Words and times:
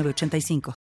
85 0.00 0.74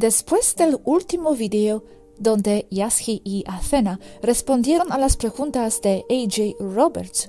Después 0.00 0.56
del 0.56 0.78
último 0.84 1.34
video, 1.34 1.84
donde 2.18 2.66
Yasji 2.70 3.20
y 3.22 3.44
Athena 3.46 4.00
respondieron 4.22 4.92
a 4.92 4.96
las 4.96 5.18
preguntas 5.18 5.82
de 5.82 6.06
AJ 6.08 6.56
Roberts 6.58 7.28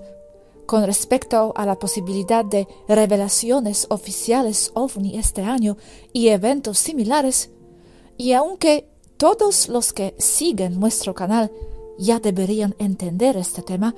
con 0.72 0.86
respecto 0.86 1.52
a 1.58 1.66
la 1.66 1.78
posibilidad 1.78 2.46
de 2.46 2.66
revelaciones 2.88 3.88
oficiales 3.90 4.72
ovni 4.74 5.20
este 5.20 5.42
año 5.42 5.76
y 6.14 6.30
eventos 6.30 6.78
similares, 6.78 7.50
y 8.16 8.32
aunque 8.32 8.88
todos 9.18 9.68
los 9.68 9.92
que 9.92 10.16
siguen 10.18 10.80
nuestro 10.80 11.14
canal 11.14 11.52
ya 12.00 12.22
deberían 12.22 12.74
entender 12.80 13.36
este 13.36 13.64
tema 13.64 13.96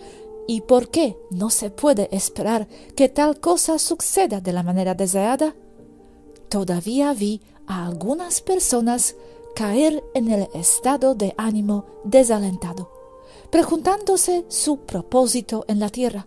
y 0.48 0.62
por 0.62 0.90
qué 0.90 1.16
no 1.30 1.52
se 1.52 1.70
puede 1.70 2.10
esperar 2.12 2.68
que 2.96 3.08
tal 3.08 3.40
cosa 3.40 3.78
suceda 3.78 4.42
de 4.42 4.54
la 4.54 4.64
manera 4.64 4.96
deseada, 4.96 5.56
todavía 6.50 7.14
vi 7.14 7.44
a 7.68 7.86
algunas 7.86 8.42
personas 8.42 9.16
caer 9.56 10.04
en 10.16 10.32
el 10.32 10.48
estado 10.56 11.14
de 11.14 11.36
ánimo 11.38 11.86
desalentado, 12.04 12.90
preguntándose 13.52 14.44
su 14.48 14.78
propósito 14.78 15.66
en 15.68 15.80
la 15.80 15.90
tierra 15.90 16.26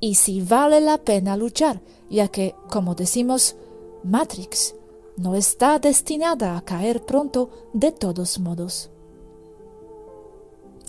y 0.00 0.16
si 0.16 0.42
vale 0.42 0.80
la 0.80 0.98
pena 0.98 1.36
luchar, 1.36 1.80
ya 2.10 2.28
que, 2.28 2.54
como 2.70 2.94
decimos, 2.94 3.56
Matrix 4.02 4.74
no 5.16 5.34
está 5.34 5.78
destinada 5.78 6.56
a 6.56 6.62
caer 6.62 7.04
pronto 7.04 7.50
de 7.72 7.92
todos 7.92 8.38
modos. 8.38 8.90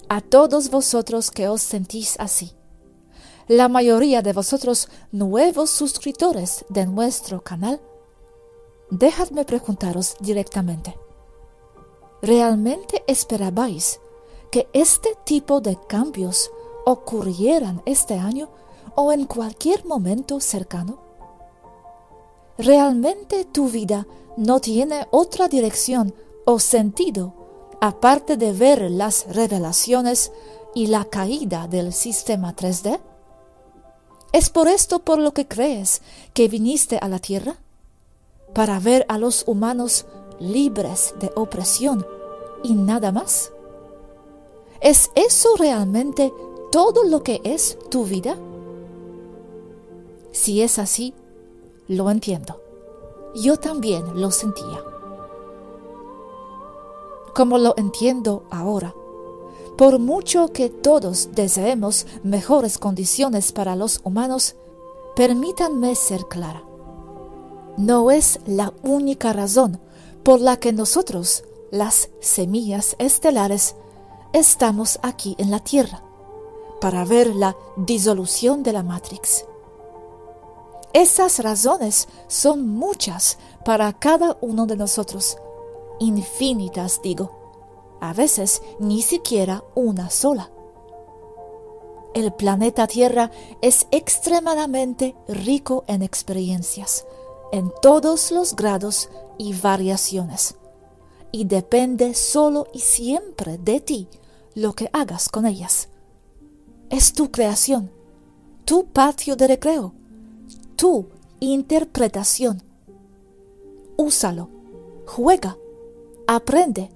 A 0.09 0.22
todos 0.22 0.70
vosotros 0.70 1.31
que 1.31 1.48
os 1.48 1.61
sentís 1.61 2.16
así, 2.20 2.52
la 3.48 3.70
mayoría 3.70 4.22
de 4.22 4.33
vosotros 4.33 4.89
nuevos 5.11 5.70
suscriptores 5.70 6.66
de 6.70 6.86
nuestro 6.88 7.42
canal, 7.42 7.80
dejadme 8.89 9.45
preguntaros 9.45 10.16
directamente. 10.20 10.98
¿Realmente 12.22 13.03
esperabais 13.08 14.00
que 14.52 14.67
este 14.73 15.16
tipo 15.26 15.61
de 15.61 15.78
cambios 15.88 16.50
ocurrieran 16.86 17.81
este 17.86 18.16
año 18.16 18.50
o 18.96 19.12
en 19.12 19.26
cualquier 19.26 19.86
momento 19.86 20.40
cercano? 20.40 21.00
¿Realmente 22.58 23.46
tu 23.46 23.70
vida 23.70 24.08
no 24.38 24.60
tiene 24.60 25.08
otra 25.12 25.48
dirección 25.48 26.14
o 26.46 26.60
sentido 26.60 27.34
aparte 27.82 28.38
de 28.38 28.54
ver 28.54 28.89
las 28.89 29.28
revelaciones 29.28 30.32
y 30.73 30.88
la 30.88 31.05
caída 31.05 31.67
del 31.67 31.94
sistema 31.94 32.55
3D? 32.55 33.00
¿Es 34.32 34.50
por 34.50 34.67
esto 34.67 35.00
por 35.00 35.20
lo 35.20 35.34
que 35.34 35.48
crees 35.48 36.02
que 36.34 36.48
viniste 36.48 36.98
a 36.98 37.08
la 37.08 37.20
Tierra? 37.20 37.58
¿Para 38.54 38.80
ver 38.80 39.05
a 39.10 39.17
los 39.17 39.44
humanos 39.48 40.05
libres 40.39 41.14
de 41.20 41.32
opresión 41.36 42.05
y 42.64 42.73
nada 42.76 43.11
más? 43.11 43.52
¿Es 44.82 45.10
eso 45.16 45.55
realmente 45.58 46.34
todo 46.72 47.04
lo 47.04 47.23
que 47.23 47.42
es 47.44 47.78
tu 47.89 48.05
vida? 48.05 48.38
Si 50.36 50.62
es 50.62 50.80
así, 50.80 51.14
lo 51.88 52.12
entiendo. 52.12 52.62
Yo 53.36 53.56
también 53.56 54.20
lo 54.20 54.32
sentía. 54.32 54.84
Como 57.34 57.58
lo 57.58 57.73
entiendo 57.78 58.44
ahora, 58.52 58.94
por 59.78 59.98
mucho 59.98 60.50
que 60.52 60.70
todos 60.70 61.30
deseemos 61.32 62.06
mejores 62.23 62.78
condiciones 62.78 63.54
para 63.54 63.78
los 63.78 64.02
humanos, 64.04 64.58
permítanme 65.16 65.96
ser 65.96 66.26
clara. 66.26 66.64
No 67.78 68.12
es 68.12 68.42
la 68.46 68.73
única 68.84 69.32
razón 69.32 69.80
por 70.22 70.42
la 70.42 70.58
que 70.58 70.73
nosotros, 70.73 71.46
las 71.72 72.10
semillas 72.20 72.98
estelares, 73.00 73.78
estamos 74.34 75.00
aquí 75.02 75.38
en 75.40 75.50
la 75.50 75.62
Tierra, 75.62 76.04
para 76.82 77.06
ver 77.06 77.34
la 77.34 77.56
disolución 77.78 78.64
de 78.64 78.73
la 78.73 78.84
Matrix. 78.84 79.46
Esas 80.95 81.39
razones 81.39 82.08
son 82.30 82.70
muchas 82.70 83.38
para 83.66 83.92
cada 83.92 84.38
uno 84.39 84.66
de 84.66 84.78
nosotros, 84.78 85.38
infinitas 86.00 87.02
digo, 87.02 87.98
a 88.00 88.14
veces 88.14 88.61
ni 88.80 89.02
siquiera 89.02 89.61
una 89.76 90.10
sola. 90.10 90.52
El 92.14 92.32
planeta 92.32 92.88
Tierra 92.88 93.30
es 93.61 93.88
extremadamente 93.92 95.17
rico 95.28 95.84
en 95.88 96.02
experiencias, 96.02 97.05
en 97.52 97.73
todos 97.82 98.32
los 98.32 98.55
grados 98.55 99.10
y 99.38 99.52
variaciones, 99.52 100.55
y 101.34 101.44
depende 101.44 102.14
solo 102.14 102.67
y 102.72 102.80
siempre 102.80 103.58
de 103.58 103.82
ti 103.82 104.08
lo 104.54 104.72
que 104.72 104.89
hagas 104.94 105.28
con 105.28 105.45
ellas. 105.45 105.89
Es 106.89 107.11
tu 107.11 107.32
creación, 107.32 107.92
tu 108.64 108.86
patio 108.86 109.36
de 109.36 109.48
recreo, 109.48 109.94
tu 110.75 111.08
interpretación. 111.39 112.61
Úsalo, 113.97 114.49
juega, 115.05 115.58
aprende, 116.27 116.89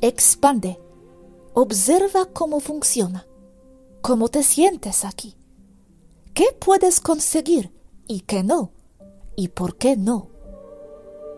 expande, 0.00 0.80
observa 1.54 2.26
cómo 2.26 2.60
funciona, 2.60 3.26
cómo 4.00 4.28
te 4.28 4.42
sientes 4.42 5.04
aquí, 5.04 5.36
qué 6.34 6.46
puedes 6.58 7.00
conseguir 7.00 7.72
y 8.06 8.20
qué 8.20 8.42
no, 8.42 8.72
y 9.36 9.48
por 9.48 9.76
qué 9.76 9.96
no. 9.96 10.28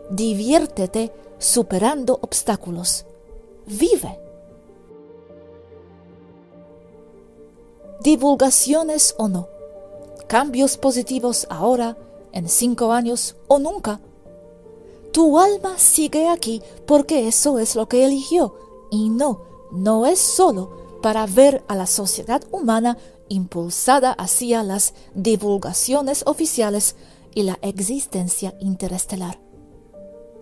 Diviértete 0.09 1.11
superando 1.39 2.19
obstáculos. 2.21 3.05
Vive. 3.65 4.19
Divulgaciones 8.01 9.15
o 9.17 9.29
no 9.29 9.52
cambios 10.33 10.79
positivos 10.79 11.45
ahora, 11.51 11.95
en 12.31 12.49
cinco 12.49 12.91
años 12.91 13.35
o 13.47 13.59
nunca. 13.59 13.99
Tu 15.11 15.37
alma 15.37 15.77
sigue 15.77 16.27
aquí 16.27 16.59
porque 16.87 17.27
eso 17.27 17.59
es 17.59 17.75
lo 17.75 17.87
que 17.87 18.03
eligió 18.03 18.55
y 18.89 19.11
no, 19.11 19.43
no 19.71 20.07
es 20.07 20.17
solo 20.17 20.71
para 21.03 21.27
ver 21.27 21.63
a 21.67 21.75
la 21.75 21.85
sociedad 21.85 22.41
humana 22.49 22.97
impulsada 23.29 24.11
hacia 24.11 24.63
las 24.63 24.95
divulgaciones 25.13 26.23
oficiales 26.25 26.95
y 27.35 27.43
la 27.43 27.59
existencia 27.61 28.55
interestelar. 28.59 29.39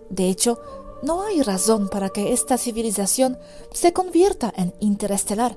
De 0.08 0.30
hecho, 0.30 0.58
no 1.02 1.20
hay 1.20 1.42
razón 1.42 1.90
para 1.90 2.08
que 2.08 2.32
esta 2.32 2.56
civilización 2.56 3.38
se 3.74 3.92
convierta 3.92 4.54
en 4.56 4.72
interestelar, 4.80 5.54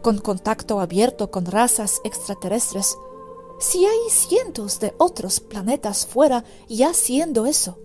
con 0.00 0.16
contacto 0.16 0.80
abierto 0.80 1.30
con 1.30 1.44
razas 1.44 2.00
extraterrestres, 2.02 2.96
si 3.58 3.86
hay 3.86 4.10
cientos 4.10 4.80
de 4.80 4.94
otros 4.98 5.40
planetas 5.40 6.06
fuera 6.06 6.44
ya 6.68 6.90
haciendo 6.90 7.46
eso? 7.46 7.78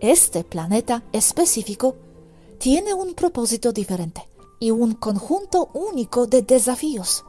Este 0.00 0.44
planeta 0.44 1.02
específico 1.12 1.96
tiene 2.58 2.94
un 2.94 3.14
propósito 3.14 3.72
diferente 3.72 4.28
y 4.58 4.70
un 4.70 4.94
conjunto 4.94 5.70
único 5.74 6.26
de 6.26 6.42
desafíos. 6.42 7.24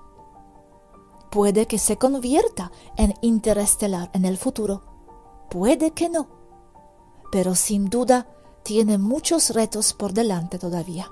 Puede 1.32 1.66
que 1.66 1.80
se 1.80 1.98
convierta 1.98 2.72
en 2.98 3.14
interestelar 3.22 4.10
en 4.14 4.26
el 4.26 4.38
futuro, 4.38 4.84
puede 5.50 5.92
que 5.92 6.10
no, 6.10 6.28
pero 7.32 7.56
sin 7.56 7.90
duda 7.90 8.28
tiene 8.64 8.98
muchos 8.98 9.52
retos 9.52 9.94
por 9.94 10.14
delante 10.14 10.60
todavía. 10.60 11.10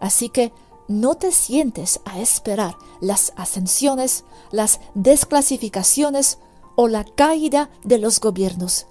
Así 0.00 0.28
que 0.28 0.52
no 0.88 1.16
te 1.16 1.30
sientes 1.32 2.00
a 2.04 2.18
esperar 2.20 2.76
las 3.00 3.32
ascensiones, 3.36 4.24
las 4.50 4.80
desclasificaciones 4.94 6.38
o 6.76 6.88
la 6.88 7.04
caída 7.04 7.70
de 7.84 7.98
los 7.98 8.20
gobiernos. 8.20 8.86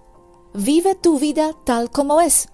Vive 0.54 0.96
tu 0.96 1.20
vida 1.20 1.56
tal 1.66 1.92
como 1.92 2.22
es, 2.22 2.50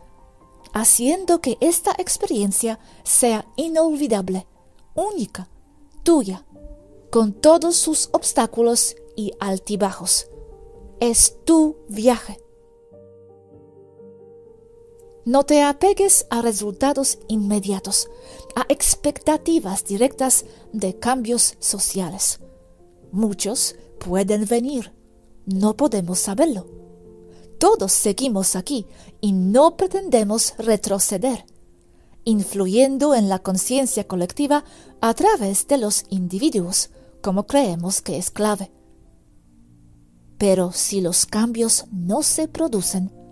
haciendo 0.73 1.41
que 1.41 1.57
esta 1.59 1.91
experiencia 1.97 2.79
sea 3.03 3.45
inolvidable, 3.55 4.47
única, 4.95 5.49
tuya, 6.03 6.45
con 7.11 7.33
todos 7.33 7.75
sus 7.75 8.09
obstáculos 8.11 8.95
y 9.15 9.33
altibajos. 9.39 10.27
Es 10.99 11.35
tu 11.45 11.77
viaje. 11.87 12.42
No 15.25 15.45
te 15.45 15.61
apegues 15.61 16.25
a 16.29 16.41
resultados 16.41 17.17
inmediatos, 17.29 18.09
a 18.55 18.65
expectativas 18.67 19.85
directas 19.85 20.43
de 20.73 20.99
cambios 20.99 21.55
sociales. 21.59 22.39
Muchos 23.13 23.75
pueden 23.99 24.45
venir, 24.45 24.91
no 25.45 25.77
podemos 25.77 26.19
saberlo. 26.19 26.67
Todos 27.57 27.93
seguimos 27.93 28.57
aquí 28.57 28.85
y 29.21 29.31
no 29.31 29.77
pretendemos 29.77 30.55
retroceder, 30.57 31.45
influyendo 32.25 33.15
en 33.15 33.29
la 33.29 33.39
conciencia 33.39 34.05
colectiva 34.05 34.65
a 34.99 35.13
través 35.13 35.67
de 35.67 35.77
los 35.77 36.03
individuos, 36.09 36.89
como 37.21 37.47
creemos 37.47 38.01
que 38.01 38.17
es 38.17 38.29
clave. 38.29 38.73
Pero 40.37 40.73
si 40.73 40.99
los 40.99 41.25
cambios 41.25 41.85
no 41.93 42.23
se 42.23 42.49
producen, 42.49 43.22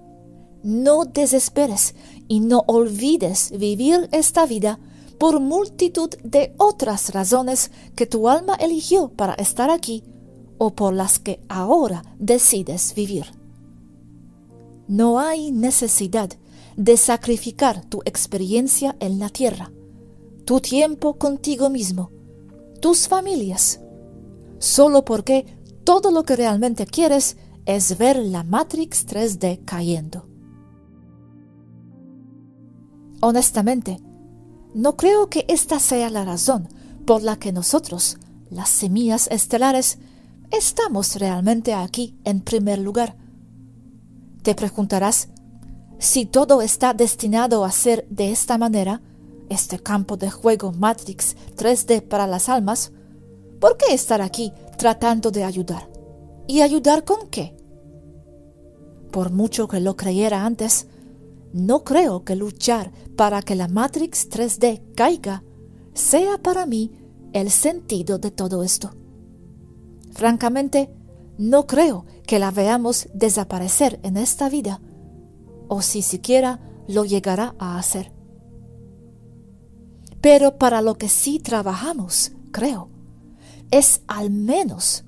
no 0.63 1.05
desesperes 1.05 1.95
y 2.27 2.39
no 2.39 2.63
olvides 2.67 3.51
vivir 3.57 4.09
esta 4.11 4.45
vida 4.45 4.79
por 5.17 5.39
multitud 5.39 6.09
de 6.23 6.53
otras 6.57 7.13
razones 7.13 7.71
que 7.95 8.07
tu 8.07 8.27
alma 8.27 8.55
eligió 8.55 9.09
para 9.09 9.33
estar 9.35 9.69
aquí 9.69 10.03
o 10.57 10.73
por 10.73 10.93
las 10.93 11.19
que 11.19 11.41
ahora 11.47 12.03
decides 12.17 12.93
vivir. 12.95 13.25
No 14.87 15.19
hay 15.19 15.51
necesidad 15.51 16.29
de 16.75 16.97
sacrificar 16.97 17.85
tu 17.85 18.01
experiencia 18.05 18.95
en 18.99 19.19
la 19.19 19.29
tierra, 19.29 19.71
tu 20.45 20.59
tiempo 20.59 21.17
contigo 21.17 21.69
mismo, 21.69 22.11
tus 22.79 23.07
familias, 23.07 23.79
solo 24.59 25.05
porque 25.05 25.45
todo 25.83 26.11
lo 26.11 26.23
que 26.23 26.35
realmente 26.35 26.85
quieres 26.85 27.37
es 27.65 27.97
ver 27.97 28.17
la 28.17 28.43
Matrix 28.43 29.05
3D 29.07 29.65
cayendo. 29.65 30.30
Honestamente, 33.21 33.99
no 34.73 34.97
creo 34.97 35.29
que 35.29 35.45
esta 35.47 35.79
sea 35.79 36.09
la 36.09 36.25
razón 36.25 36.67
por 37.05 37.21
la 37.21 37.37
que 37.37 37.51
nosotros, 37.51 38.17
las 38.49 38.69
semillas 38.69 39.27
estelares, 39.31 39.99
estamos 40.49 41.15
realmente 41.15 41.73
aquí 41.73 42.17
en 42.23 42.41
primer 42.41 42.79
lugar. 42.79 43.15
Te 44.41 44.55
preguntarás, 44.55 45.29
si 45.99 46.25
todo 46.25 46.63
está 46.63 46.95
destinado 46.95 47.63
a 47.63 47.71
ser 47.71 48.07
de 48.09 48.31
esta 48.31 48.57
manera, 48.57 49.01
este 49.49 49.77
campo 49.77 50.17
de 50.17 50.31
juego 50.31 50.71
Matrix 50.71 51.35
3D 51.57 52.01
para 52.01 52.25
las 52.25 52.49
almas, 52.49 52.91
¿por 53.59 53.77
qué 53.77 53.93
estar 53.93 54.21
aquí 54.21 54.51
tratando 54.79 55.29
de 55.29 55.43
ayudar? 55.43 55.89
¿Y 56.47 56.61
ayudar 56.61 57.05
con 57.05 57.29
qué? 57.29 57.55
Por 59.11 59.31
mucho 59.31 59.67
que 59.67 59.79
lo 59.79 59.95
creyera 59.95 60.43
antes, 60.43 60.87
no 61.53 61.83
creo 61.83 62.23
que 62.23 62.35
luchar 62.35 62.91
para 63.15 63.41
que 63.41 63.55
la 63.55 63.67
Matrix 63.67 64.29
3D 64.29 64.93
caiga 64.95 65.43
sea 65.93 66.37
para 66.37 66.65
mí 66.65 66.91
el 67.33 67.49
sentido 67.49 68.17
de 68.17 68.31
todo 68.31 68.63
esto. 68.63 68.91
Francamente, 70.11 70.89
no 71.37 71.65
creo 71.67 72.05
que 72.27 72.39
la 72.39 72.51
veamos 72.51 73.09
desaparecer 73.13 73.99
en 74.03 74.17
esta 74.17 74.49
vida, 74.49 74.81
o 75.67 75.81
si 75.81 76.01
siquiera 76.01 76.59
lo 76.87 77.05
llegará 77.05 77.55
a 77.57 77.77
hacer. 77.77 78.11
Pero 80.21 80.57
para 80.57 80.81
lo 80.81 80.97
que 80.97 81.09
sí 81.09 81.39
trabajamos, 81.39 82.33
creo, 82.51 82.89
es 83.71 84.01
al 84.07 84.29
menos 84.29 85.03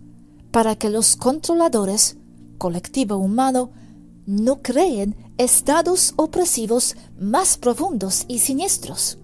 para 0.52 0.76
que 0.76 0.90
los 0.90 1.16
controladores, 1.16 2.18
colectivo 2.58 3.18
humano, 3.18 3.72
no 4.26 4.62
creen 4.62 5.16
estados 5.38 6.14
opresivos 6.16 6.96
más 7.20 7.58
profundos 7.58 8.26
y 8.28 8.40
siniestros. 8.40 9.20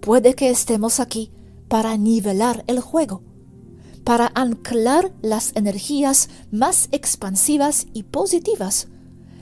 Puede 0.00 0.34
que 0.34 0.50
estemos 0.50 1.00
aquí 1.00 1.32
para 1.68 1.96
nivelar 1.96 2.64
el 2.66 2.80
juego, 2.80 3.22
para 4.04 4.30
anclar 4.34 5.12
las 5.22 5.52
energías 5.54 6.28
más 6.50 6.88
expansivas 6.92 7.86
y 7.92 8.04
positivas, 8.04 8.88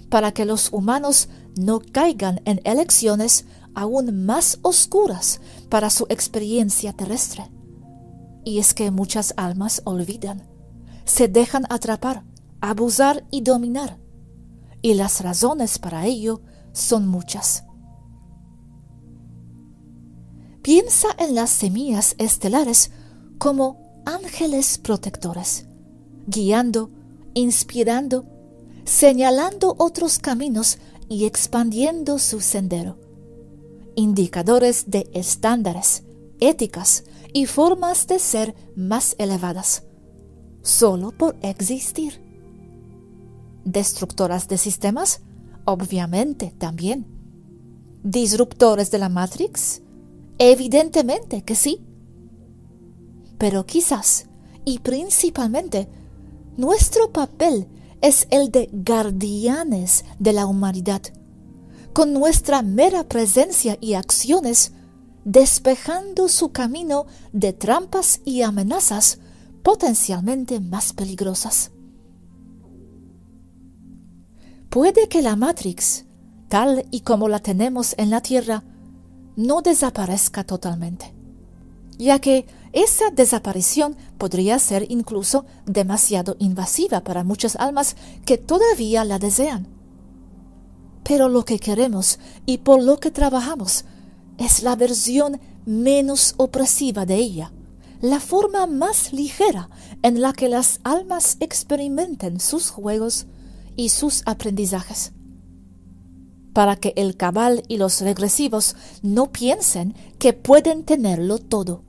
para 0.08 0.32
que 0.32 0.44
los 0.44 0.72
humanos 0.72 1.28
no 1.56 1.80
caigan 1.80 2.40
en 2.44 2.60
elecciones 2.64 3.46
aún 3.74 4.26
más 4.26 4.58
oscuras 4.62 5.40
para 5.68 5.90
su 5.90 6.06
experiencia 6.08 6.92
terrestre. 6.92 7.50
Y 8.44 8.58
es 8.58 8.74
que 8.74 8.90
muchas 8.90 9.34
almas 9.36 9.82
olvidan, 9.84 10.48
se 11.04 11.28
dejan 11.28 11.64
atrapar, 11.68 12.24
abusar 12.60 13.24
y 13.30 13.42
dominar 13.42 13.98
y 14.82 14.94
las 14.94 15.20
razones 15.20 15.78
para 15.78 16.06
ello 16.06 16.40
son 16.72 17.06
muchas. 17.06 17.64
Piensa 20.62 21.08
en 21.18 21.34
las 21.34 21.50
semillas 21.50 22.14
estelares 22.18 22.90
como 23.38 24.02
ángeles 24.04 24.78
protectores, 24.78 25.66
guiando, 26.26 26.90
inspirando, 27.34 28.26
señalando 28.84 29.74
otros 29.78 30.18
caminos 30.18 30.78
y 31.08 31.24
expandiendo 31.24 32.18
su 32.18 32.40
sendero. 32.40 32.98
Indicadores 33.94 34.90
de 34.90 35.08
estándares, 35.14 36.04
éticas 36.40 37.04
y 37.32 37.46
formas 37.46 38.06
de 38.06 38.18
ser 38.18 38.54
más 38.76 39.16
elevadas, 39.18 39.84
solo 40.62 41.12
por 41.12 41.36
existir 41.42 42.27
destructoras 43.72 44.48
de 44.48 44.58
sistemas? 44.58 45.20
Obviamente 45.64 46.54
también. 46.58 47.06
¿Disruptores 48.02 48.90
de 48.90 48.98
la 48.98 49.08
Matrix? 49.08 49.82
Evidentemente 50.38 51.42
que 51.42 51.54
sí. 51.54 51.84
Pero 53.38 53.66
quizás, 53.66 54.26
y 54.64 54.78
principalmente, 54.78 55.88
nuestro 56.56 57.12
papel 57.12 57.68
es 58.00 58.26
el 58.30 58.50
de 58.50 58.70
guardianes 58.72 60.04
de 60.18 60.32
la 60.32 60.46
humanidad, 60.46 61.02
con 61.92 62.12
nuestra 62.12 62.62
mera 62.62 63.04
presencia 63.08 63.76
y 63.80 63.94
acciones, 63.94 64.72
despejando 65.24 66.28
su 66.28 66.50
camino 66.52 67.06
de 67.32 67.52
trampas 67.52 68.20
y 68.24 68.42
amenazas 68.42 69.18
potencialmente 69.62 70.60
más 70.60 70.92
peligrosas. 70.92 71.72
Puede 74.70 75.08
que 75.08 75.22
la 75.22 75.34
Matrix, 75.34 76.04
tal 76.48 76.84
y 76.90 77.00
como 77.00 77.28
la 77.28 77.38
tenemos 77.38 77.94
en 77.96 78.10
la 78.10 78.20
Tierra, 78.20 78.64
no 79.34 79.62
desaparezca 79.62 80.44
totalmente, 80.44 81.14
ya 81.96 82.18
que 82.18 82.46
esa 82.74 83.10
desaparición 83.10 83.96
podría 84.18 84.58
ser 84.58 84.84
incluso 84.90 85.46
demasiado 85.64 86.36
invasiva 86.38 87.00
para 87.00 87.24
muchas 87.24 87.56
almas 87.56 87.96
que 88.26 88.36
todavía 88.36 89.04
la 89.04 89.18
desean. 89.18 89.66
Pero 91.02 91.30
lo 91.30 91.46
que 91.46 91.58
queremos 91.58 92.18
y 92.44 92.58
por 92.58 92.82
lo 92.82 93.00
que 93.00 93.10
trabajamos 93.10 93.86
es 94.36 94.62
la 94.62 94.76
versión 94.76 95.40
menos 95.64 96.34
opresiva 96.36 97.06
de 97.06 97.14
ella, 97.14 97.52
la 98.02 98.20
forma 98.20 98.66
más 98.66 99.14
ligera 99.14 99.70
en 100.02 100.20
la 100.20 100.34
que 100.34 100.50
las 100.50 100.80
almas 100.84 101.38
experimenten 101.40 102.38
sus 102.38 102.68
juegos 102.68 103.26
y 103.78 103.90
sus 103.90 104.22
aprendizajes. 104.26 105.12
Para 106.52 106.74
que 106.74 106.92
el 106.96 107.16
cabal 107.16 107.62
y 107.68 107.76
los 107.76 108.00
regresivos 108.00 108.74
no 109.02 109.30
piensen 109.30 109.94
que 110.18 110.32
pueden 110.32 110.82
tenerlo 110.82 111.38
todo. 111.38 111.84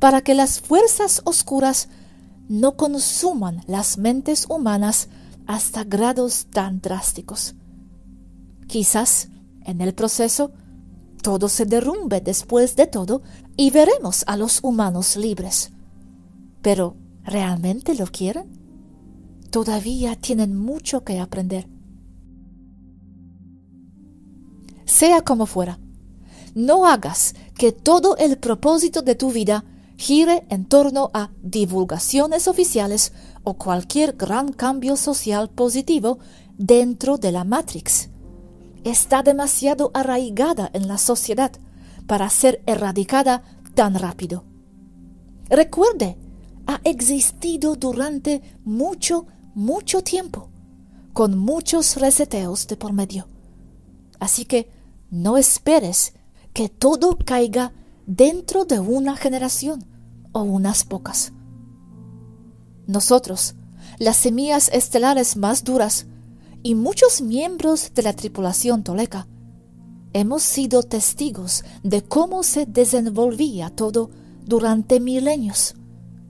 Para 0.00 0.22
que 0.22 0.34
las 0.34 0.60
fuerzas 0.60 1.22
oscuras 1.24 1.88
no 2.48 2.76
consuman 2.76 3.62
las 3.68 3.96
mentes 3.96 4.46
humanas 4.48 5.08
hasta 5.46 5.84
grados 5.84 6.46
tan 6.50 6.80
drásticos. 6.80 7.54
Quizás 8.66 9.28
en 9.64 9.80
el 9.80 9.94
proceso 9.94 10.50
todo 11.22 11.48
se 11.48 11.64
derrumbe 11.64 12.20
después 12.20 12.74
de 12.74 12.88
todo 12.88 13.22
y 13.56 13.70
veremos 13.70 14.24
a 14.26 14.36
los 14.36 14.58
humanos 14.64 15.14
libres. 15.14 15.70
Pero, 16.60 16.96
¿realmente 17.22 17.94
lo 17.94 18.06
quieren? 18.06 18.55
Todavía 19.56 20.16
tienen 20.16 20.54
mucho 20.54 21.02
que 21.02 21.18
aprender. 21.18 21.66
Sea 24.84 25.22
como 25.22 25.46
fuera, 25.46 25.78
no 26.54 26.84
hagas 26.84 27.34
que 27.56 27.72
todo 27.72 28.18
el 28.18 28.36
propósito 28.36 29.00
de 29.00 29.14
tu 29.14 29.32
vida 29.32 29.64
gire 29.96 30.46
en 30.50 30.66
torno 30.66 31.10
a 31.14 31.30
divulgaciones 31.40 32.48
oficiales 32.48 33.14
o 33.44 33.54
cualquier 33.54 34.12
gran 34.12 34.52
cambio 34.52 34.94
social 34.94 35.48
positivo 35.48 36.18
dentro 36.58 37.16
de 37.16 37.32
la 37.32 37.44
Matrix. 37.44 38.10
Está 38.84 39.22
demasiado 39.22 39.90
arraigada 39.94 40.68
en 40.74 40.86
la 40.86 40.98
sociedad 40.98 41.50
para 42.06 42.28
ser 42.28 42.62
erradicada 42.66 43.42
tan 43.74 43.94
rápido. 43.94 44.44
Recuerde, 45.48 46.18
ha 46.66 46.78
existido 46.84 47.74
durante 47.76 48.42
mucho, 48.64 49.26
mucho 49.56 50.02
tiempo, 50.02 50.50
con 51.14 51.38
muchos 51.38 51.96
reseteos 51.96 52.66
de 52.66 52.76
por 52.76 52.92
medio. 52.92 53.26
Así 54.20 54.44
que 54.44 54.70
no 55.10 55.38
esperes 55.38 56.12
que 56.52 56.68
todo 56.68 57.16
caiga 57.16 57.72
dentro 58.06 58.66
de 58.66 58.80
una 58.80 59.16
generación 59.16 59.86
o 60.32 60.42
unas 60.42 60.84
pocas. 60.84 61.32
Nosotros, 62.86 63.54
las 63.98 64.18
semillas 64.18 64.68
estelares 64.74 65.38
más 65.38 65.64
duras 65.64 66.04
y 66.62 66.74
muchos 66.74 67.22
miembros 67.22 67.94
de 67.94 68.02
la 68.02 68.12
tripulación 68.12 68.84
toleca, 68.84 69.26
hemos 70.12 70.42
sido 70.42 70.82
testigos 70.82 71.64
de 71.82 72.02
cómo 72.04 72.42
se 72.42 72.66
desenvolvía 72.66 73.70
todo 73.70 74.10
durante 74.44 75.00
milenios, 75.00 75.76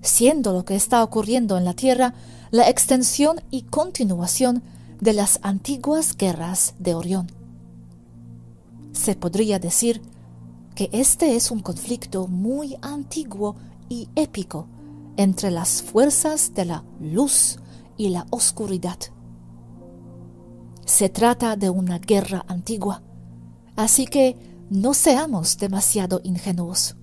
siendo 0.00 0.52
lo 0.52 0.64
que 0.64 0.76
está 0.76 1.02
ocurriendo 1.02 1.58
en 1.58 1.64
la 1.64 1.74
Tierra 1.74 2.14
la 2.56 2.70
extensión 2.70 3.42
y 3.50 3.64
continuación 3.64 4.62
de 4.98 5.12
las 5.12 5.40
antiguas 5.42 6.16
guerras 6.16 6.74
de 6.78 6.94
Orión. 6.94 7.30
Se 8.92 9.14
podría 9.14 9.58
decir 9.58 10.00
que 10.74 10.88
este 10.90 11.36
es 11.36 11.50
un 11.50 11.60
conflicto 11.60 12.28
muy 12.28 12.78
antiguo 12.80 13.56
y 13.90 14.08
épico 14.16 14.68
entre 15.18 15.50
las 15.50 15.82
fuerzas 15.82 16.54
de 16.54 16.64
la 16.64 16.82
luz 16.98 17.58
y 17.98 18.08
la 18.08 18.26
oscuridad. 18.30 19.00
Se 20.86 21.10
trata 21.10 21.56
de 21.56 21.68
una 21.68 21.98
guerra 21.98 22.42
antigua, 22.48 23.02
así 23.76 24.06
que 24.06 24.34
no 24.70 24.94
seamos 24.94 25.58
demasiado 25.58 26.22
ingenuos. 26.24 26.96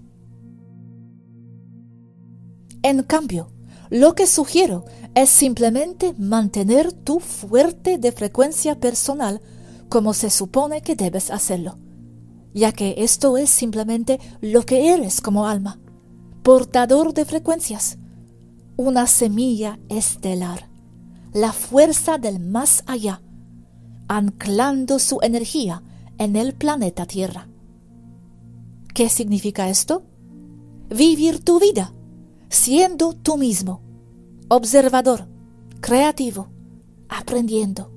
En 2.82 3.04
cambio, 3.04 3.53
lo 3.94 4.16
que 4.16 4.26
sugiero 4.26 4.86
es 5.14 5.30
simplemente 5.30 6.16
mantener 6.18 6.92
tu 6.94 7.20
fuerte 7.20 8.00
de 8.00 8.12
frecuencia 8.12 8.80
personal 8.80 9.40
como 9.88 10.16
se 10.16 10.32
supone 10.32 10.82
que 10.82 10.96
debes 10.96 11.30
hacerlo, 11.30 11.78
ya 12.56 12.72
que 12.72 12.96
esto 12.98 13.38
es 13.38 13.52
simplemente 13.52 14.20
lo 14.42 14.64
que 14.64 14.94
eres 14.96 15.22
como 15.22 15.46
alma, 15.46 15.80
portador 16.42 17.14
de 17.14 17.24
frecuencias, 17.24 18.00
una 18.78 19.06
semilla 19.06 19.78
estelar, 19.90 20.68
la 21.32 21.54
fuerza 21.54 22.18
del 22.18 22.40
más 22.40 22.84
allá, 22.88 23.22
anclando 24.08 24.98
su 24.98 25.20
energía 25.22 25.84
en 26.18 26.36
el 26.36 26.56
planeta 26.56 27.06
Tierra. 27.06 27.48
¿Qué 28.96 29.10
significa 29.10 29.70
esto? 29.70 30.02
Vivir 30.90 31.44
tu 31.44 31.60
vida 31.60 31.94
siendo 32.54 33.14
tú 33.14 33.36
mismo, 33.38 33.82
observador, 34.48 35.28
creativo, 35.82 36.50
aprendiendo, 37.10 37.92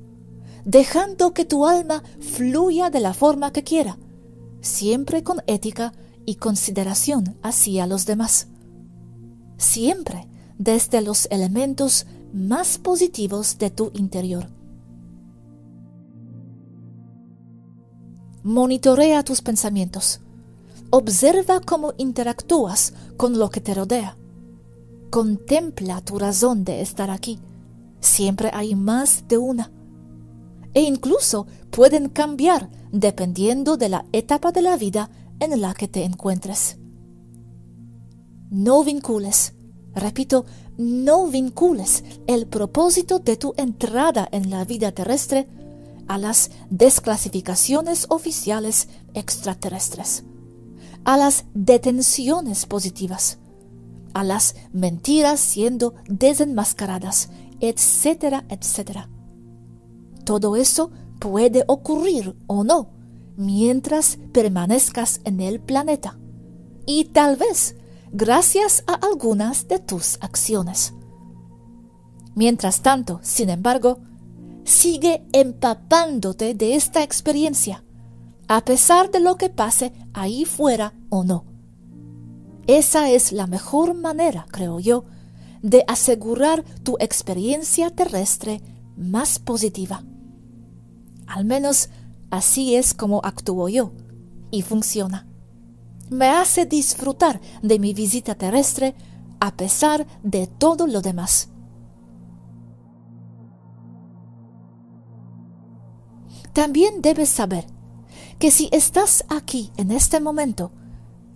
dejando 0.65 1.35
que 1.35 1.45
tu 1.45 1.67
alma 1.67 2.03
fluya 2.21 2.89
de 2.89 3.01
la 3.01 3.13
forma 3.13 3.53
que 3.53 3.63
quiera, 3.63 3.99
siempre 4.63 5.23
con 5.23 5.43
ética 5.47 5.93
y 6.25 6.37
consideración 6.37 7.37
hacia 7.43 7.87
los 7.87 8.07
demás. 8.07 8.49
Siempre 9.59 10.27
desde 10.57 11.03
los 11.03 11.29
elementos 11.31 12.07
más 12.33 12.79
positivos 12.79 13.59
de 13.59 13.69
tu 13.69 13.91
interior. 13.93 14.49
Monitorea 18.43 19.23
tus 19.23 19.43
pensamientos. 19.43 20.21
Observa 20.89 21.61
cómo 21.61 21.93
interactúas 21.99 22.95
con 23.19 23.39
lo 23.39 23.51
que 23.51 23.61
te 23.61 23.75
rodea. 23.75 24.17
Contempla 25.11 26.01
tu 26.01 26.19
razón 26.19 26.65
de 26.65 26.81
estar 26.81 27.11
aquí. 27.11 27.39
Siempre 28.01 28.51
hay 28.53 28.75
más 28.75 29.27
de 29.29 29.39
una. 29.39 29.73
E 30.75 30.83
incluso 30.83 31.47
pueden 31.71 32.09
cambiar 32.09 32.71
dependiendo 32.93 33.77
de 33.77 33.89
la 33.89 34.05
etapa 34.13 34.53
de 34.53 34.63
la 34.63 34.77
vida 34.77 35.11
en 35.41 35.61
la 35.61 35.75
que 35.75 35.89
te 35.89 36.05
encuentres. 36.05 36.79
No 38.51 38.85
vincules, 38.85 39.55
repito, 39.95 40.45
no 40.79 41.27
vincules 41.27 42.05
el 42.27 42.47
propósito 42.47 43.19
de 43.19 43.37
tu 43.37 43.55
entrada 43.57 44.29
en 44.31 44.51
la 44.51 44.65
vida 44.65 44.93
terrestre 44.93 45.49
a 46.07 46.19
las 46.19 46.51
desclasificaciones 46.71 48.07
oficiales 48.11 48.89
extraterrestres, 49.15 50.25
a 51.05 51.17
las 51.17 51.47
detenciones 51.55 52.67
positivas, 52.67 53.39
a 54.17 54.25
las 54.25 54.55
mentiras 54.73 55.41
siendo 55.41 55.95
desenmascaradas, 56.09 57.29
etcétera, 57.61 58.47
etcétera. 58.49 59.11
Todo 60.25 60.57
eso 60.57 60.91
puede 61.21 61.65
ocurrir 61.67 62.35
o 62.47 62.65
no 62.65 62.89
mientras 63.37 64.19
permanezcas 64.33 65.21
en 65.25 65.41
el 65.41 65.61
planeta 65.61 66.19
y 66.87 67.05
tal 67.05 67.37
vez 67.37 67.77
gracias 68.11 68.85
a 68.87 68.95
algunas 68.95 69.69
de 69.69 69.81
tus 69.81 70.17
acciones. 70.23 70.95
Mientras 72.35 72.81
tanto, 72.81 73.21
sin 73.23 73.51
embargo, 73.51 73.99
sigue 74.65 75.27
empapándote 75.33 76.55
de 76.55 76.75
esta 76.75 77.03
experiencia, 77.03 77.85
a 78.49 78.65
pesar 78.65 79.11
de 79.11 79.21
lo 79.21 79.37
que 79.37 79.51
pase 79.51 79.93
ahí 80.15 80.47
fuera 80.47 80.95
o 81.11 81.23
no. 81.23 81.56
Esa 82.67 83.11
es 83.11 83.33
la 83.33 83.47
mejor 83.47 83.95
manera, 83.95 84.47
creo 84.51 84.81
yo, 84.81 85.05
de 85.63 85.85
asegurar 85.87 86.65
tu 86.83 86.97
experiencia 86.99 87.91
terrestre 87.91 88.61
más 88.97 89.39
positiva. 89.39 90.05
Al 91.27 91.45
menos 91.45 91.91
así 92.31 92.75
es 92.75 92.95
como 92.95 93.21
actúo 93.25 93.69
yo, 93.69 93.93
y 94.51 94.63
funciona. 94.63 95.27
Me 96.11 96.29
hace 96.29 96.67
disfrutar 96.67 97.41
de 97.63 97.79
mi 97.79 97.95
visita 97.95 98.35
terrestre 98.35 98.95
a 99.41 99.57
pesar 99.57 100.07
de 100.23 100.47
todo 100.47 100.87
lo 100.87 101.03
demás. 101.03 101.51
También 106.53 107.03
debes 107.03 107.29
saber 107.29 107.67
que 108.39 108.51
si 108.51 108.69
estás 108.73 109.25
aquí 109.29 109.73
en 109.77 109.91
este 109.91 110.21
momento, 110.21 110.73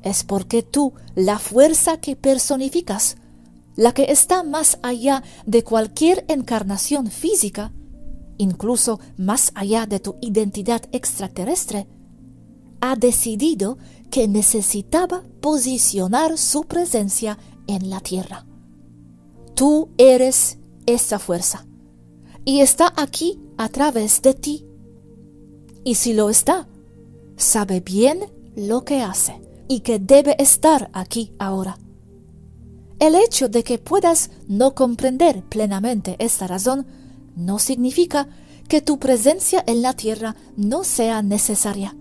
es 0.02 0.25
porque 0.25 0.62
tú, 0.62 0.95
la 1.14 1.38
fuerza 1.38 1.99
que 1.99 2.16
personificas, 2.16 3.16
la 3.76 3.92
que 3.92 4.11
está 4.11 4.42
más 4.42 4.78
allá 4.83 5.23
de 5.47 5.62
cualquier 5.64 6.25
encarnación 6.28 7.09
física, 7.09 7.73
incluso 8.38 9.00
más 9.16 9.52
allá 9.54 9.87
de 9.87 10.00
tu 10.00 10.16
identidad 10.21 10.83
extraterrestre, 10.92 11.87
ha 12.80 12.97
decidido 12.97 13.78
que 14.11 14.26
necesitaba 14.26 15.23
posicionar 15.40 16.38
su 16.38 16.64
presencia 16.64 17.38
en 17.66 17.90
la 17.90 18.00
Tierra. 18.00 18.47
Tú 19.54 19.90
eres 19.99 20.59
esa 20.87 21.19
fuerza 21.19 21.66
y 22.45 22.61
está 22.61 22.92
aquí 22.97 23.38
a 23.59 23.69
través 23.69 24.23
de 24.23 24.35
ti 24.35 24.66
y 25.85 25.95
si 25.95 26.12
lo 26.14 26.30
está, 26.30 26.69
sabe 27.37 27.80
bien 27.80 28.21
lo 28.57 28.85
que 28.85 29.02
hace 29.02 29.40
y 29.71 29.81
que 29.81 30.00
debe 30.00 30.35
estar 30.43 30.91
aquí 30.93 31.33
ahora. 31.39 31.79
El 32.99 33.15
hecho 33.15 33.49
de 33.49 33.62
que 33.62 33.79
puedas 33.79 34.33
no 34.49 34.75
comprender 34.75 35.45
plenamente 35.45 36.17
esta 36.19 36.49
razón 36.49 36.89
no 37.37 37.61
significa 37.61 38.29
que 38.67 38.81
tu 38.81 38.99
presencia 38.99 39.62
en 39.69 39.81
la 39.81 39.93
tierra 39.93 40.35
no 40.57 40.83
sea 40.83 41.23
necesaria 41.23 41.97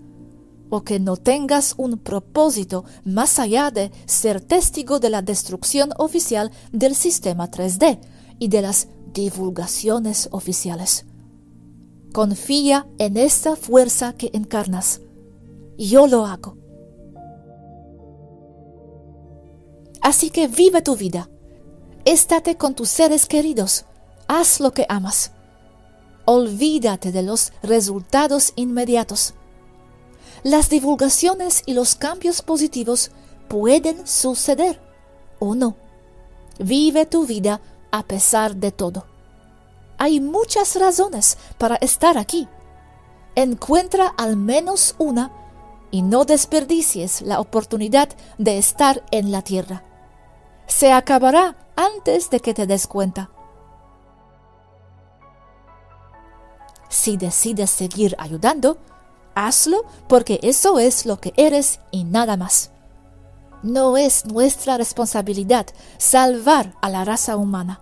o 0.68 0.82
que 0.82 0.98
no 0.98 1.16
tengas 1.16 1.74
un 1.76 1.98
propósito 1.98 2.84
más 3.04 3.38
allá 3.38 3.70
de 3.70 3.92
ser 4.04 4.40
testigo 4.40 4.98
de 4.98 5.10
la 5.10 5.22
destrucción 5.22 5.90
oficial 5.96 6.50
del 6.72 6.96
sistema 6.96 7.52
3D 7.52 8.00
y 8.40 8.48
de 8.48 8.62
las 8.62 8.88
divulgaciones 9.14 10.28
oficiales. 10.32 11.06
Confía 12.12 12.88
en 12.98 13.16
esta 13.16 13.54
fuerza 13.54 14.12
que 14.14 14.30
encarnas. 14.32 15.02
Yo 15.78 16.08
lo 16.08 16.26
hago. 16.26 16.59
Así 20.10 20.30
que 20.30 20.48
vive 20.48 20.82
tu 20.82 20.96
vida. 20.96 21.30
Estate 22.04 22.56
con 22.56 22.74
tus 22.74 22.88
seres 22.88 23.26
queridos. 23.26 23.84
Haz 24.26 24.58
lo 24.58 24.72
que 24.72 24.84
amas. 24.88 25.30
Olvídate 26.24 27.12
de 27.12 27.22
los 27.22 27.52
resultados 27.62 28.52
inmediatos. 28.56 29.34
las 30.42 30.68
divulgaciones 30.68 31.62
y 31.64 31.74
los 31.74 31.94
cambios 31.94 32.42
positivos 32.42 33.12
pueden 33.46 34.04
suceder 34.04 34.80
o 35.38 35.54
no. 35.54 35.76
Vive 36.58 37.06
tu 37.06 37.24
vida 37.24 37.60
a 37.92 38.02
pesar 38.02 38.56
de 38.56 38.72
todo. 38.72 39.06
Hay 39.96 40.18
muchas 40.18 40.74
razones 40.74 41.38
para 41.56 41.76
estar 41.76 42.18
aquí. 42.18 42.48
Encuentra 43.36 44.08
al 44.08 44.36
menos 44.36 44.96
una 44.98 45.30
y 45.92 46.02
no 46.02 46.24
desperdicies 46.24 47.22
la 47.22 47.38
oportunidad 47.38 48.08
de 48.38 48.58
estar 48.58 49.04
en 49.12 49.30
la 49.30 49.42
tierra. 49.42 49.84
Se 50.70 50.92
acabará 50.92 51.56
antes 51.74 52.30
de 52.30 52.38
que 52.38 52.54
te 52.54 52.64
des 52.66 52.86
cuenta. 52.86 53.28
Si 56.88 57.16
decides 57.16 57.70
seguir 57.70 58.14
ayudando, 58.18 58.78
hazlo 59.34 59.84
porque 60.08 60.38
eso 60.42 60.78
es 60.78 61.06
lo 61.06 61.20
que 61.20 61.34
eres 61.36 61.80
y 61.90 62.04
nada 62.04 62.36
más. 62.36 62.70
No 63.64 63.96
es 63.96 64.24
nuestra 64.26 64.78
responsabilidad 64.78 65.66
salvar 65.98 66.72
a 66.80 66.88
la 66.88 67.04
raza 67.04 67.36
humana, 67.36 67.80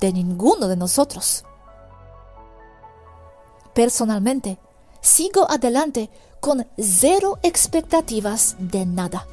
de 0.00 0.12
ninguno 0.12 0.68
de 0.68 0.76
nosotros. 0.76 1.44
Personalmente, 3.74 4.58
sigo 5.02 5.48
adelante 5.48 6.10
con 6.40 6.66
cero 6.78 7.38
expectativas 7.42 8.56
de 8.58 8.86
nada, 8.86 9.26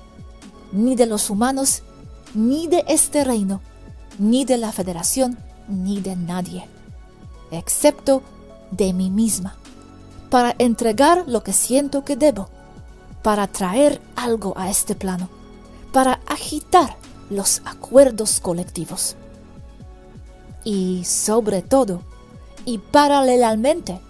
ni 0.74 0.96
de 0.96 1.06
los 1.06 1.30
humanos, 1.30 1.82
ni 2.34 2.68
de 2.68 2.84
este 2.88 3.24
reino, 3.24 3.62
ni 4.20 4.46
de 4.46 4.58
la 4.58 4.72
federación, 4.72 5.38
ni 5.68 6.02
de 6.02 6.16
nadie, 6.16 6.68
excepto 7.52 8.22
de 8.72 8.94
mí 8.94 9.10
misma, 9.10 9.56
para 10.30 10.56
entregar 10.58 11.24
lo 11.28 11.44
que 11.44 11.54
siento 11.54 12.04
que 12.04 12.16
debo, 12.16 12.50
para 13.22 13.48
traer 13.48 14.02
algo 14.16 14.54
a 14.58 14.70
este 14.70 14.96
plano 14.96 15.30
para 15.94 16.20
agitar 16.28 16.98
los 17.30 17.62
acuerdos 17.64 18.42
colectivos. 18.42 19.16
Y 20.66 21.06
sobre 21.06 21.62
todo, 21.62 22.02
y 22.66 22.80
paralelamente, 22.80 24.02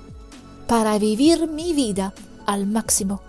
para 0.65 0.98
vivir 0.98 1.48
mi 1.48 1.74
vida 1.74 2.13
al 2.48 2.65
máximo, 2.65 3.22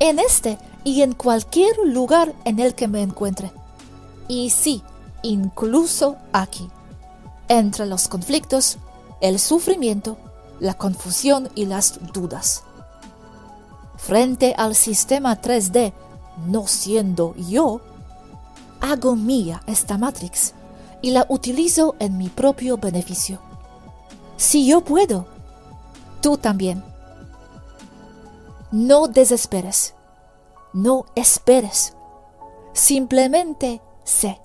en 0.00 0.18
este 0.18 0.58
y 0.82 1.02
en 1.02 1.12
cualquier 1.12 1.76
lugar 1.84 2.34
en 2.44 2.58
el 2.58 2.74
que 2.74 2.88
me 2.88 3.02
encuentre. 3.02 3.52
Y 4.28 4.50
sí, 4.50 4.82
incluso 5.22 6.16
aquí, 6.32 6.68
entre 7.48 7.86
los 7.86 8.08
conflictos, 8.08 8.78
el 9.20 9.38
sufrimiento, 9.38 10.16
la 10.60 10.74
confusión 10.74 11.48
y 11.54 11.66
las 11.66 12.12
dudas. 12.12 12.62
Frente 13.96 14.54
al 14.56 14.74
sistema 14.74 15.40
3D 15.40 15.92
no 16.46 16.66
siendo 16.66 17.34
yo, 17.36 17.80
hago 18.80 19.16
mía 19.16 19.62
esta 19.66 19.98
Matrix 19.98 20.54
y 21.02 21.10
la 21.10 21.26
utilizo 21.28 21.94
en 21.98 22.16
mi 22.16 22.28
propio 22.28 22.78
beneficio. 22.78 23.38
Si 24.36 24.66
yo 24.66 24.80
puedo, 24.80 25.26
tú 26.20 26.36
también. 26.36 26.82
No 28.70 29.06
desesperes, 29.06 29.94
no 30.72 31.04
esperes, 31.14 31.94
simplemente 32.72 33.82
set. 34.04 34.41